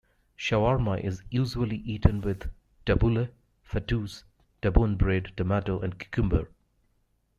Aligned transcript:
Shawarma 0.35 0.93
is 1.03 1.21
usually 1.29 1.75
eaten 1.77 2.21
with 2.21 2.49
tabbouleh, 2.87 3.29
fattoush, 3.63 4.23
taboon 4.63 4.95
bread, 4.97 5.31
tomato, 5.37 5.79
and 5.79 5.99
cucumber. 5.99 6.47